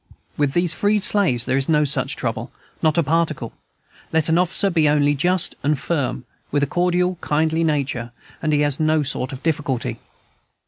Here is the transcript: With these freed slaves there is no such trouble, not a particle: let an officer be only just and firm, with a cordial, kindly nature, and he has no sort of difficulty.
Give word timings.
With 0.35 0.53
these 0.53 0.73
freed 0.73 1.03
slaves 1.03 1.45
there 1.45 1.57
is 1.57 1.69
no 1.69 1.85
such 1.85 2.15
trouble, 2.15 2.51
not 2.81 2.97
a 2.97 3.03
particle: 3.03 3.53
let 4.11 4.29
an 4.29 4.39
officer 4.39 4.71
be 4.71 4.89
only 4.89 5.13
just 5.13 5.53
and 5.61 5.77
firm, 5.77 6.25
with 6.49 6.63
a 6.63 6.65
cordial, 6.65 7.17
kindly 7.21 7.63
nature, 7.63 8.11
and 8.41 8.51
he 8.51 8.61
has 8.61 8.79
no 8.79 9.03
sort 9.03 9.31
of 9.31 9.43
difficulty. 9.43 9.99